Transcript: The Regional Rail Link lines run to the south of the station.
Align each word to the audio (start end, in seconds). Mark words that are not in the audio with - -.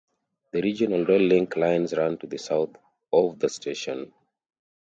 The 0.49 0.63
Regional 0.63 1.05
Rail 1.05 1.21
Link 1.21 1.55
lines 1.57 1.93
run 1.93 2.17
to 2.17 2.25
the 2.25 2.39
south 2.39 2.71
of 3.13 3.37
the 3.37 3.47
station. 3.49 4.11